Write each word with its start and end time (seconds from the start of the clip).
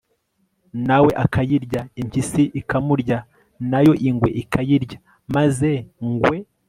na 0.87 0.97
we 1.03 1.11
akayirya, 1.25 1.81
impyisi 2.01 2.43
ikamurya, 2.59 3.17
na 3.71 3.79
yo 3.85 3.93
ingwe 4.09 4.29
ikayirya, 4.41 4.97
maze... 5.35 5.71
ngwe 6.09 6.37